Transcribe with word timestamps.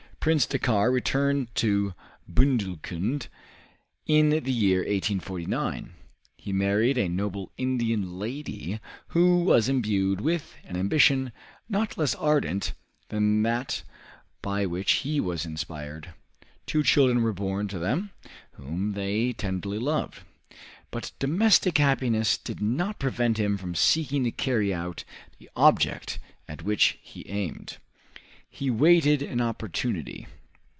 Prince 0.21 0.45
Dakkar 0.45 0.91
returned 0.91 1.47
to 1.55 1.95
Bundelkund 2.31 3.25
in 4.05 4.29
the 4.29 4.51
year 4.51 4.81
1849. 4.81 5.93
He 6.37 6.53
married 6.53 6.95
a 6.99 7.09
noble 7.09 7.51
Indian 7.57 8.19
lady, 8.19 8.79
who 9.07 9.43
was 9.43 9.67
imbued 9.67 10.21
with 10.21 10.53
an 10.63 10.77
ambition 10.77 11.31
not 11.67 11.97
less 11.97 12.13
ardent 12.13 12.73
than 13.09 13.41
that 13.41 13.81
by 14.43 14.63
which 14.67 14.91
he 15.01 15.19
was 15.19 15.43
inspired. 15.43 16.13
Two 16.67 16.83
children 16.83 17.23
were 17.23 17.33
born 17.33 17.67
to 17.67 17.79
them, 17.79 18.11
whom 18.51 18.91
they 18.93 19.33
tenderly 19.33 19.79
loved. 19.79 20.19
But 20.91 21.13
domestic 21.17 21.79
happiness 21.79 22.37
did 22.37 22.61
not 22.61 22.99
prevent 22.99 23.39
him 23.39 23.57
from 23.57 23.73
seeking 23.73 24.23
to 24.25 24.31
carry 24.31 24.71
out 24.71 25.03
the 25.39 25.49
object 25.55 26.19
at 26.47 26.61
which 26.61 26.99
he 27.01 27.27
aimed. 27.27 27.79
He 28.53 28.69
waited 28.69 29.21
an 29.21 29.39
opportunity. 29.39 30.27